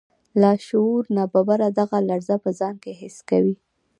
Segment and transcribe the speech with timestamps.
[0.41, 3.55] لاشعور ناببره دغه لړزه په ځان کې حس کوي